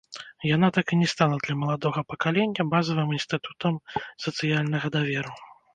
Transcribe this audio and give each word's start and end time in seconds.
Яна 0.55 0.69
так 0.77 0.87
і 0.95 0.97
не 1.01 1.07
стала 1.13 1.37
для 1.43 1.57
маладога 1.65 2.05
пакалення 2.15 2.67
базавым 2.73 3.09
інстытутам 3.19 3.73
сацыяльнага 4.27 4.87
даверу. 4.99 5.33